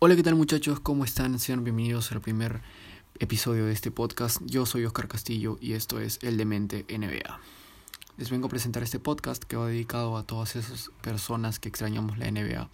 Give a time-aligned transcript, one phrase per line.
[0.00, 0.78] Hola, ¿qué tal muchachos?
[0.78, 1.40] ¿Cómo están?
[1.40, 2.62] Sean bienvenidos al primer
[3.18, 4.40] episodio de este podcast.
[4.46, 7.40] Yo soy Oscar Castillo y esto es El Demente NBA.
[8.16, 12.16] Les vengo a presentar este podcast que va dedicado a todas esas personas que extrañamos
[12.16, 12.70] la NBA,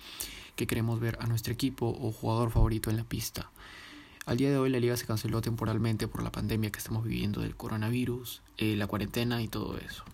[0.55, 3.51] que queremos ver a nuestro equipo o jugador favorito en la pista.
[4.27, 7.41] Al día de hoy la liga se canceló temporalmente por la pandemia que estamos viviendo
[7.41, 10.05] del coronavirus, eh, la cuarentena y todo eso.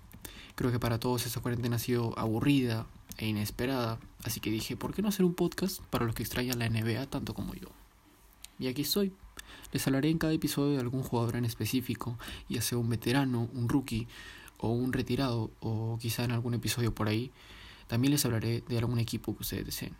[0.55, 2.87] Creo que para todos esa cuarentena ha sido aburrida,
[3.21, 6.59] e inesperada, así que dije, ¿por qué no hacer un podcast para los que extrañan
[6.59, 7.69] la NBA tanto como yo?
[8.59, 9.13] Y aquí estoy.
[9.73, 13.69] Les hablaré en cada episodio de algún jugador en específico, ya sea un veterano, un
[13.69, 14.09] rookie
[14.57, 17.31] o un retirado, o quizá en algún episodio por ahí.
[17.89, 19.95] También les hablaré de algún equipo que ustedes deseen.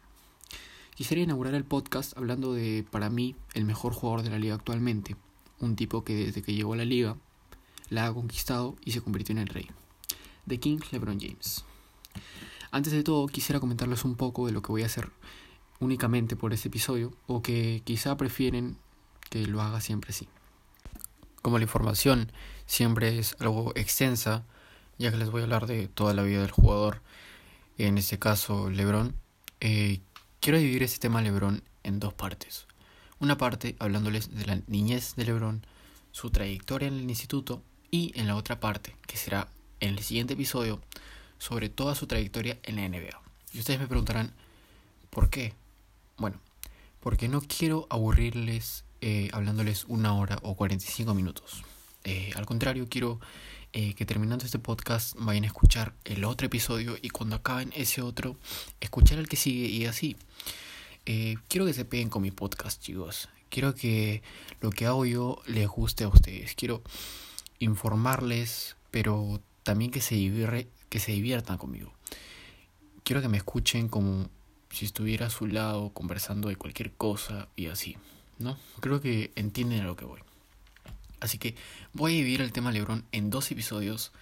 [0.95, 5.15] Quisiera inaugurar el podcast hablando de, para mí, el mejor jugador de la liga actualmente,
[5.59, 7.17] un tipo que desde que llegó a la liga
[7.91, 9.67] la ha conquistado y se convirtió en el rey.
[10.47, 11.65] The King LeBron James.
[12.73, 15.11] Antes de todo, quisiera comentarles un poco de lo que voy a hacer
[15.81, 18.77] únicamente por este episodio o que quizá prefieren
[19.29, 20.29] que lo haga siempre así.
[21.43, 22.31] Como la información
[22.67, 24.45] siempre es algo extensa,
[24.99, 27.03] ya que les voy a hablar de toda la vida del jugador,
[27.79, 29.17] en este caso Lebron,
[29.61, 30.01] eh,
[30.41, 32.67] quiero dividir este tema Lebron en dos partes.
[33.19, 35.67] Una parte hablándoles de la niñez de Lebron,
[36.13, 39.49] su trayectoria en el instituto y en la otra parte, que será
[39.81, 40.81] en el siguiente episodio,
[41.41, 43.21] sobre toda su trayectoria en la NBA.
[43.53, 44.33] Y ustedes me preguntarán,
[45.09, 45.55] ¿por qué?
[46.17, 46.39] Bueno,
[47.01, 51.65] porque no quiero aburrirles eh, hablándoles una hora o 45 minutos.
[52.05, 53.19] Eh, al contrario, quiero
[53.73, 58.03] eh, que terminando este podcast vayan a escuchar el otro episodio y cuando acaben ese
[58.03, 58.37] otro,
[58.81, 60.17] escuchar el que sigue y así.
[61.49, 63.31] quiero que se peguen con mi podcast, chicos.
[63.49, 64.23] Quiero que
[64.61, 66.55] lo que hago yo les guste a ustedes.
[66.55, 66.83] Quiero
[67.59, 70.17] informarles, pero también que se,
[70.91, 71.95] que se diviertan conmigo.
[73.03, 74.29] Quiero que me escuchen como
[74.71, 77.97] si estuviera a su lado conversando de cualquier cosa y así,
[78.39, 78.59] ¿no?
[78.81, 80.21] Creo que entienden a lo que voy.
[81.21, 81.55] Así que
[81.93, 84.13] voy a dividir el tema Lebron en dos episodios.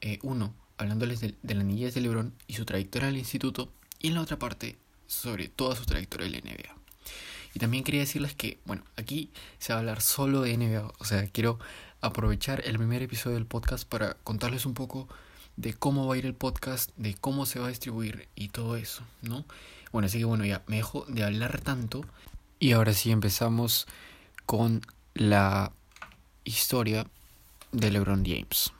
[0.00, 3.72] Eh, uno, hablándoles de, la niñez de Lebron y su trayectoria al instituto.
[3.98, 6.76] Y en la otra parte, sobre toda su trayectoria en la NBA.
[7.54, 10.92] Y también quería decirles que, bueno, aquí se va a hablar solo de NBA.
[10.98, 11.58] O sea, quiero
[12.00, 15.08] aprovechar el primer episodio del podcast para contarles un poco
[15.56, 18.76] de cómo va a ir el podcast, de cómo se va a distribuir y todo
[18.76, 19.44] eso, ¿no?
[19.92, 22.04] Bueno, así que bueno, ya me dejo de hablar tanto
[22.58, 23.86] y ahora sí empezamos
[24.46, 24.82] con
[25.14, 25.72] la
[26.44, 27.06] historia
[27.72, 28.72] de LeBron James.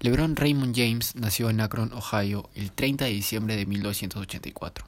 [0.00, 4.86] LeBron Raymond James nació en Akron, Ohio, el 30 de diciembre de 1984.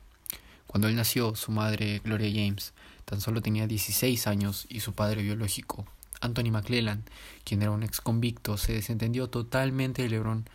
[0.67, 2.75] Cuando él nació, su madre, Gloria James,
[3.07, 5.87] tan solo tenía 16 años y su padre biológico,
[6.21, 7.05] Anthony McClellan,
[7.45, 10.49] quien era un ex convicto, se desentendió totalmente de LeBron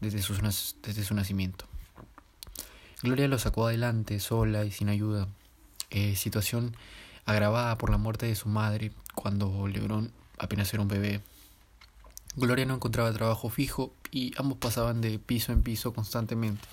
[0.00, 0.34] desde su,
[0.82, 1.66] desde su nacimiento.
[3.02, 5.28] Gloria lo sacó adelante sola y sin ayuda,
[5.90, 6.74] eh, situación
[7.26, 11.20] agravada por la muerte de su madre cuando Lebron apenas era un bebé.
[12.36, 16.66] Gloria no encontraba trabajo fijo y ambos pasaban de piso en piso constantemente.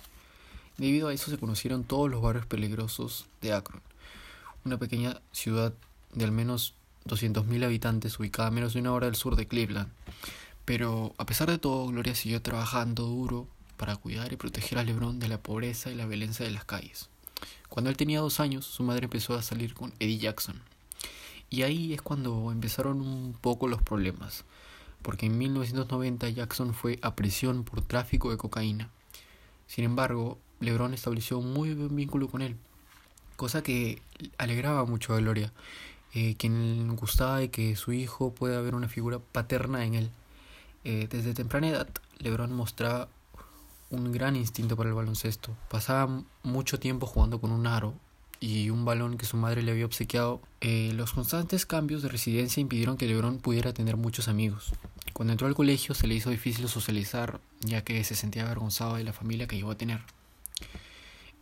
[0.77, 3.81] Debido a eso se conocieron todos los barrios peligrosos de Akron,
[4.65, 5.73] una pequeña ciudad
[6.13, 6.73] de al menos
[7.05, 9.89] 200.000 habitantes ubicada a menos de una hora del sur de Cleveland.
[10.71, 13.45] Pero a pesar de todo, Gloria siguió trabajando duro
[13.75, 17.09] para cuidar y proteger a Lebron de la pobreza y la violencia de las calles.
[17.67, 20.61] Cuando él tenía dos años, su madre empezó a salir con Eddie Jackson.
[21.49, 24.45] Y ahí es cuando empezaron un poco los problemas,
[25.01, 28.89] porque en 1990 Jackson fue a prisión por tráfico de cocaína.
[29.67, 32.55] Sin embargo, Lebron estableció un muy buen vínculo con él,
[33.35, 34.01] cosa que
[34.37, 35.51] alegraba mucho a Gloria,
[36.13, 40.11] eh, quien gustaba de que su hijo pueda ver una figura paterna en él.
[40.83, 41.87] Eh, desde temprana edad,
[42.19, 43.07] LeBron mostraba
[43.91, 45.55] un gran instinto para el baloncesto.
[45.69, 47.93] Pasaba mucho tiempo jugando con un aro
[48.39, 50.41] y un balón que su madre le había obsequiado.
[50.61, 54.73] Eh, los constantes cambios de residencia impidieron que LeBron pudiera tener muchos amigos.
[55.13, 59.03] Cuando entró al colegio se le hizo difícil socializar, ya que se sentía avergonzado de
[59.03, 60.01] la familia que llegó a tener.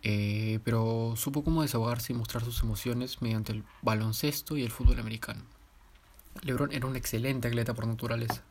[0.01, 5.00] Eh, pero supo cómo desahogarse y mostrar sus emociones mediante el baloncesto y el fútbol
[5.00, 5.41] americano.
[6.41, 8.44] LeBron era un excelente atleta por naturaleza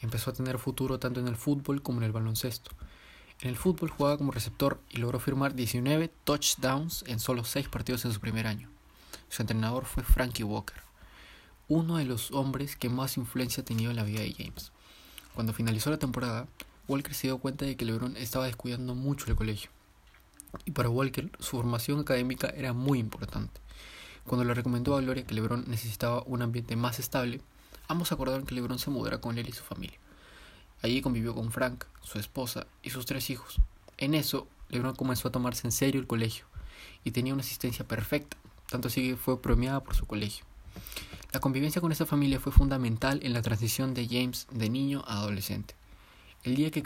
[0.00, 2.70] empezó a tener futuro tanto en el fútbol como en el baloncesto.
[3.40, 8.04] En el fútbol jugaba como receptor y logró firmar 19 touchdowns en solo 6 partidos
[8.04, 8.68] en su primer año.
[9.28, 10.82] Su entrenador fue Frankie Walker,
[11.68, 14.72] uno de los hombres que más influencia ha tenido en la vida de James.
[15.34, 16.48] Cuando finalizó la temporada,
[16.88, 19.70] Walker se dio cuenta de que LeBron estaba descuidando mucho el colegio.
[20.64, 23.60] Y para Walker, su formación académica era muy importante.
[24.26, 27.40] Cuando le recomendó a Gloria que LeBron necesitaba un ambiente más estable,
[27.90, 29.98] Ambos acordaron que LeBron se mudara con él y su familia.
[30.80, 33.56] Allí convivió con Frank, su esposa y sus tres hijos.
[33.98, 36.44] En eso, LeBron comenzó a tomarse en serio el colegio
[37.02, 38.36] y tenía una asistencia perfecta.
[38.70, 40.44] tanto así que fue premiada por su colegio.
[41.32, 45.14] La convivencia con esta familia fue fundamental en la transición de James de niño a
[45.14, 45.74] adolescente.
[46.44, 46.84] El día que,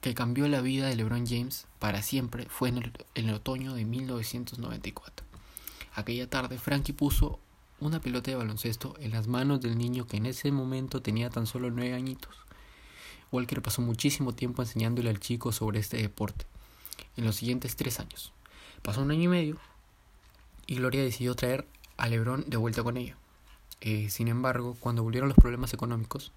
[0.00, 3.74] que cambió la vida de LeBron James para siempre fue en el, en el otoño
[3.74, 5.24] de 1994.
[5.94, 7.38] Aquella tarde, Frankie puso
[7.80, 11.46] una pelota de baloncesto en las manos del niño que en ese momento tenía tan
[11.46, 12.36] solo nueve añitos.
[13.32, 16.46] Walker pasó muchísimo tiempo enseñándole al chico sobre este deporte,
[17.16, 18.32] en los siguientes tres años.
[18.82, 19.56] Pasó un año y medio
[20.66, 21.66] y Gloria decidió traer
[21.96, 23.16] a Lebron de vuelta con ella.
[23.80, 26.32] Eh, sin embargo, cuando volvieron los problemas económicos,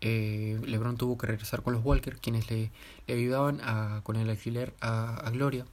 [0.00, 2.70] eh, Lebron tuvo que regresar con los Walker, quienes le,
[3.08, 3.60] ayudaban
[4.02, 5.66] con el alquiler a, a, Gloria,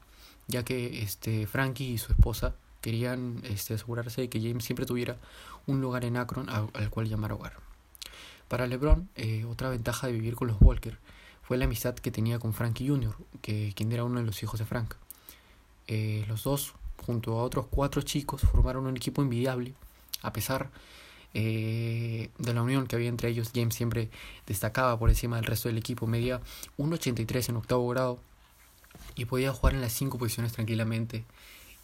[0.48, 5.18] ya que este, Frankie y su esposa querían este, asegurarse de que James siempre tuviera
[5.68, 7.54] un lugar en Akron al cual llamar hogar.
[8.48, 10.98] Para LeBron, eh, otra ventaja de vivir con los Walker
[11.42, 14.60] fue la amistad que tenía con Frankie Jr., que, quien era uno de los hijos
[14.60, 14.96] de Frank.
[15.88, 16.74] Eh, los dos,
[17.06, 19.74] junto a otros cuatro chicos, formaron un equipo envidiable.
[20.22, 20.70] A pesar
[21.34, 24.10] eh, de la unión que había entre ellos, James siempre
[24.48, 26.08] destacaba por encima del resto del equipo.
[26.08, 26.42] Medía
[26.78, 28.20] 1.83 en octavo grado
[29.16, 31.24] y podía jugar en las cinco posiciones tranquilamente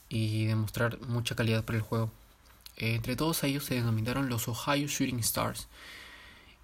[0.10, 2.12] y demostrar mucha calidad para el juego.
[2.78, 5.68] entre todos ellos se denominaron los Ohio Shooting Stars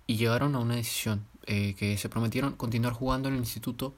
[0.05, 3.93] y llegaron a una decisión eh, que se prometieron continuar jugando en el instituto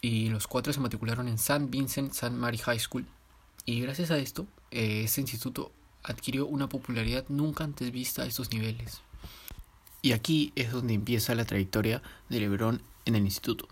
[0.00, 1.66] y los cuatro se matricularon en St.
[1.68, 2.30] Vincent St.
[2.30, 3.06] Mary High School
[3.64, 5.72] y gracias a esto eh, ese instituto
[6.02, 9.00] adquirió una popularidad nunca antes vista a estos niveles.
[10.00, 13.68] Y aquí es donde empieza la trayectoria de LeBron en el instituto.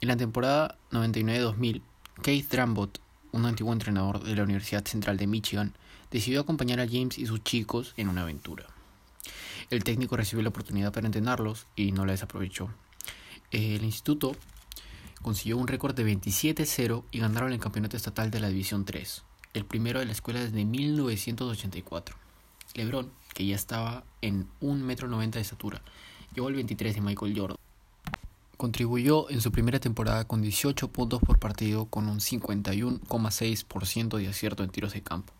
[0.00, 1.80] En la temporada 99-2000,
[2.22, 3.00] Keith Drambot,
[3.32, 5.74] un antiguo entrenador de la Universidad Central de Michigan,
[6.10, 8.66] decidió acompañar a James y sus chicos en una aventura.
[9.70, 12.70] El técnico recibió la oportunidad para entrenarlos y no la desaprovechó.
[13.50, 14.34] El instituto
[15.22, 19.22] consiguió un récord de 27-0 y ganaron el campeonato estatal de la División 3,
[19.54, 22.16] el primero de la escuela desde 1984.
[22.74, 25.82] LeBron, que ya estaba en 1,90 m de estatura,
[26.34, 27.59] llegó al 23 de Michael Jordan.
[28.60, 34.62] Contribuyó en su primera temporada con 18 puntos por partido con un 51,6% de acierto
[34.62, 35.32] en tiros de campo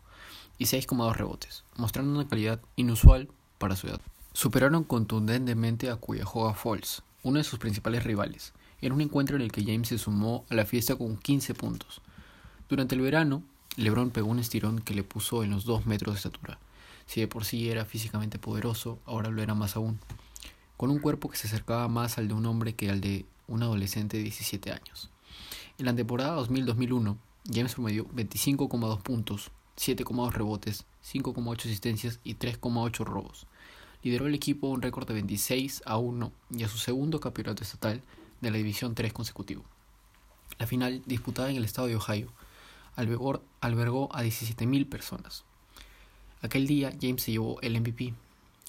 [0.57, 3.29] y 6,2 rebotes, mostrando una calidad inusual
[3.59, 4.01] para su edad.
[4.33, 9.53] Superaron contundentemente a Cuyahoga Falls, uno de sus principales rivales, en un encuentro en el
[9.53, 12.01] que James se sumó a la fiesta con 15 puntos.
[12.71, 13.43] Durante el verano,
[13.77, 16.59] LeBron pegó un estirón que le puso en los 2 metros de estatura.
[17.05, 20.01] Si de por sí era físicamente poderoso, ahora lo era más aún,
[20.81, 23.63] con un cuerpo que se acercaba más al de un hombre que al de un
[23.63, 25.11] adolescente de 17 años.
[25.77, 27.19] En la temporada 2000-2001,
[27.53, 33.47] James promedió 25,2 puntos, 7,2 rebotes, 5,8 asistencias y 3,8 robos.
[34.03, 37.63] Lideró el equipo a un récord de 26 a 1 y a su segundo campeonato
[37.63, 38.01] estatal
[38.41, 39.63] de la División 3 consecutivo.
[40.59, 42.33] La final, disputada en el estado de Ohio,
[42.97, 45.45] albergó, albergó a 17.000 personas.
[46.41, 48.15] Aquel día James se llevó el MVP.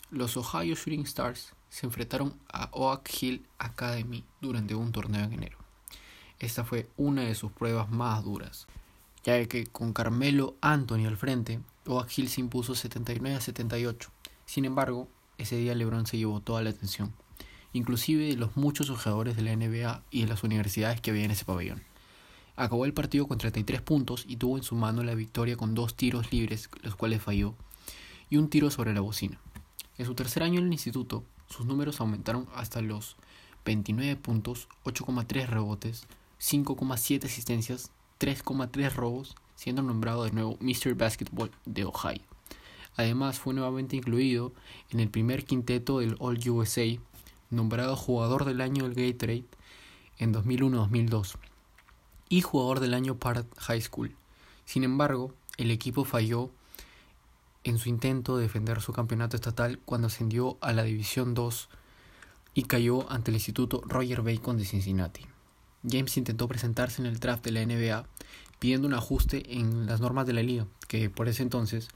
[0.09, 5.57] Los Ohio Shooting Stars se enfrentaron a Oak Hill Academy durante un torneo en enero.
[6.37, 8.67] Esta fue una de sus pruebas más duras,
[9.23, 14.11] ya que con Carmelo Anthony al frente, Oak Hill se impuso 79 a 78.
[14.45, 15.07] Sin embargo,
[15.37, 17.13] ese día LeBron se llevó toda la atención,
[17.71, 21.31] inclusive de los muchos jugadores de la NBA y de las universidades que había en
[21.31, 21.81] ese pabellón.
[22.57, 25.95] Acabó el partido con 33 puntos y tuvo en su mano la victoria con dos
[25.95, 27.55] tiros libres, los cuales falló,
[28.29, 29.39] y un tiro sobre la bocina.
[29.97, 33.17] En su tercer año en el instituto, sus números aumentaron hasta los
[33.65, 36.07] 29 puntos, 8,3 rebotes,
[36.39, 40.95] 5,7 asistencias, 3,3 robos, siendo nombrado de nuevo Mr.
[40.95, 42.21] Basketball de Ohio.
[42.95, 44.53] Además, fue nuevamente incluido
[44.89, 46.85] en el primer quinteto del All USA,
[47.49, 49.45] nombrado jugador del año del Gatorade
[50.17, 51.35] en 2001-2002
[52.29, 54.15] y jugador del año para High School.
[54.65, 56.49] Sin embargo, el equipo falló
[57.63, 61.69] en su intento de defender su campeonato estatal cuando ascendió a la División 2
[62.53, 65.25] y cayó ante el Instituto Roger Bacon de Cincinnati.
[65.89, 68.05] James intentó presentarse en el draft de la NBA
[68.59, 71.87] pidiendo un ajuste en las normas de la liga, que por ese entonces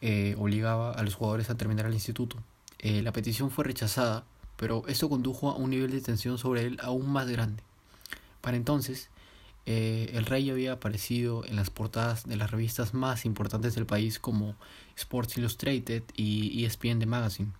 [0.00, 2.36] eh, obligaba a los jugadores a terminar el instituto.
[2.78, 4.24] Eh, la petición fue rechazada,
[4.56, 7.62] pero esto condujo a un nivel de tensión sobre él aún más grande.
[8.40, 9.08] Para entonces,
[9.66, 14.18] eh, el rey había aparecido en las portadas de las revistas más importantes del país
[14.18, 14.56] como
[14.96, 17.52] Sports Illustrated y ESPN The Magazine.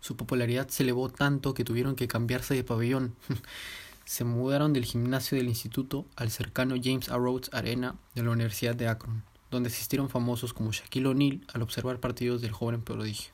[0.00, 3.14] Su popularidad se elevó tanto que tuvieron que cambiarse de pabellón.
[4.04, 7.16] se mudaron del gimnasio del instituto al cercano James A.
[7.16, 9.22] Rhodes Arena de la Universidad de Akron
[9.54, 13.32] donde asistieron famosos como Shaquille O'Neal al observar partidos del joven prodigio.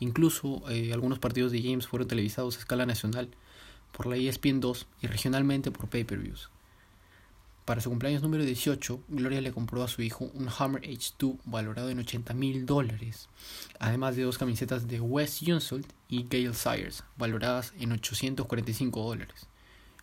[0.00, 3.30] Incluso eh, algunos partidos de James fueron televisados a escala nacional
[3.92, 6.50] por la ESPN 2 y regionalmente por pay-per-views.
[7.68, 11.90] Para su cumpleaños número 18, Gloria le compró a su hijo un Hammer H2 valorado
[11.90, 13.28] en 80 mil dólares,
[13.78, 19.48] además de dos camisetas de Wes Unseld y Gale Sires, valoradas en 845 dólares,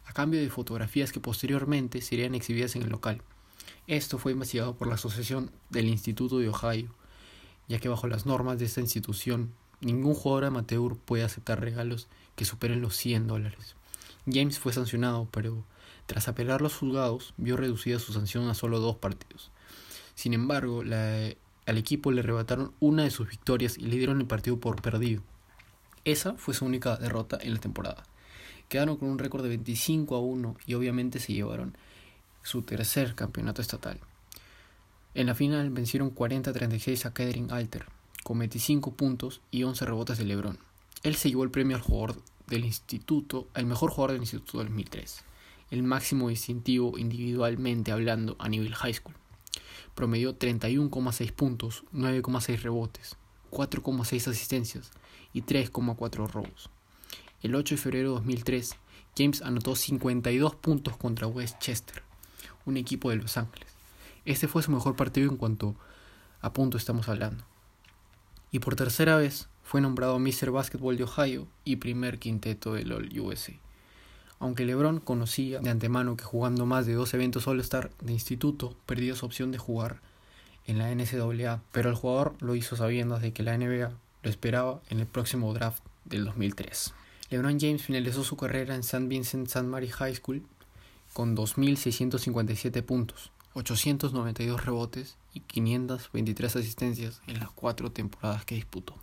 [0.05, 3.23] a cambio de fotografías que posteriormente serían exhibidas en el local.
[3.87, 6.93] Esto fue investigado por la Asociación del Instituto de Ohio,
[7.67, 12.45] ya que bajo las normas de esta institución, ningún jugador amateur puede aceptar regalos que
[12.45, 13.75] superen los 100 dólares.
[14.31, 15.63] James fue sancionado, pero
[16.05, 19.51] tras apelar los juzgados, vio reducida su sanción a solo dos partidos.
[20.13, 24.59] Sin embargo, al equipo le arrebataron una de sus victorias y le dieron el partido
[24.59, 25.23] por perdido.
[26.03, 28.03] Esa fue su única derrota en la temporada.
[28.69, 31.75] Quedaron con un récord de 25 a 1 y obviamente se llevaron
[32.43, 33.99] su tercer campeonato estatal.
[35.15, 37.85] En la final vencieron 40 a 36 a Kedrin Alter,
[38.23, 40.59] con 25 puntos y 11 rebotes de LeBron.
[41.03, 44.67] Él se llevó el premio al jugador del instituto, al mejor jugador del instituto del
[44.67, 45.23] 2003
[45.71, 49.15] el máximo distintivo individualmente hablando a nivel high school.
[49.93, 53.17] Promedió 31,6 puntos, 9,6 rebotes,
[53.51, 54.91] 4,6 asistencias
[55.33, 56.69] y 3,4 robos.
[57.41, 58.75] El 8 de febrero de 2003,
[59.17, 62.03] James anotó 52 puntos contra Westchester,
[62.65, 63.69] un equipo de Los Ángeles.
[64.25, 65.75] Este fue su mejor partido en cuanto
[66.41, 67.43] a puntos estamos hablando.
[68.51, 70.51] Y por tercera vez fue nombrado Mr.
[70.51, 73.53] Basketball de Ohio y primer quinteto del All USA.
[74.39, 79.15] Aunque LeBron conocía de antemano que jugando más de dos eventos All-Star de instituto perdía
[79.15, 80.01] su opción de jugar
[80.67, 83.91] en la NCAA, pero el jugador lo hizo sabiendo de que la NBA
[84.23, 86.93] lo esperaba en el próximo draft del 2003.
[87.29, 89.07] LeBron James finalizó su carrera en St.
[89.07, 89.63] Vincent St.
[89.63, 90.43] Mary High School
[91.13, 98.95] con 2.657 puntos, 892 rebotes y 523 asistencias en las cuatro temporadas que disputó.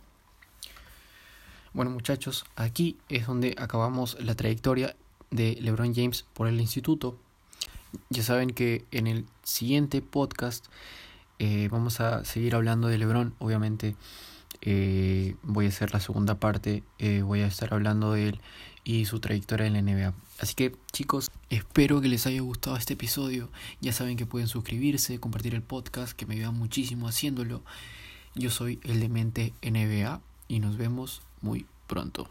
[1.73, 4.95] Bueno muchachos, aquí es donde acabamos la trayectoria
[5.33, 7.17] de LeBron James por el instituto.
[8.09, 10.65] Ya saben que en el siguiente podcast
[11.39, 13.33] eh, vamos a seguir hablando de LeBron.
[13.39, 13.95] Obviamente
[14.61, 16.83] eh, voy a hacer la segunda parte.
[16.99, 18.39] Eh, voy a estar hablando de él
[18.83, 20.13] y su trayectoria en la NBA.
[20.39, 23.49] Así que chicos, espero que les haya gustado este episodio.
[23.81, 27.63] Ya saben que pueden suscribirse, compartir el podcast, que me ayuda muchísimo haciéndolo.
[28.35, 32.27] Yo soy el Demente NBA y nos vemos muy pronto.